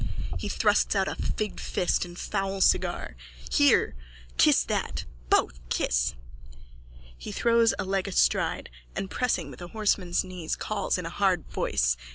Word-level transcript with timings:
(He 0.39 0.49
thrusts 0.49 0.95
out 0.95 1.07
a 1.07 1.13
figged 1.13 1.59
fist 1.59 2.05
and 2.05 2.17
foul 2.17 2.59
cigar.) 2.59 3.15
Here, 3.51 3.93
kiss 4.35 4.63
that. 4.63 5.05
Both. 5.29 5.59
Kiss. 5.69 6.15
_(He 7.21 7.31
throws 7.31 7.75
a 7.77 7.83
leg 7.85 8.07
astride 8.07 8.71
and, 8.95 9.11
pressing 9.11 9.51
with 9.51 9.59
horseman's 9.59 10.23
knees, 10.23 10.55
calls 10.55 10.97
in 10.97 11.05
a 11.05 11.11
hard 11.11 11.45
voice.) 11.51 11.97